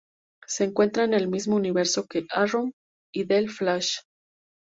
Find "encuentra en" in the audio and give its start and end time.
0.63-1.13